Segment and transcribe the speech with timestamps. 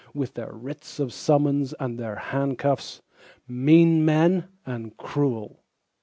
[0.15, 3.03] With their Writs of Summons and their handcuffs,
[3.47, 5.63] Men mean and cruel.